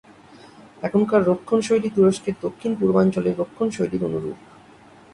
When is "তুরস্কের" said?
1.89-2.35